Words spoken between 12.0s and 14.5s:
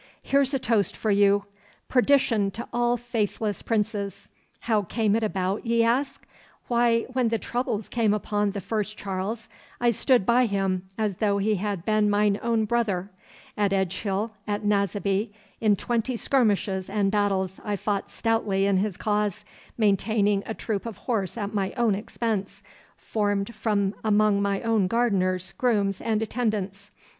mine own brother. At Edgehill,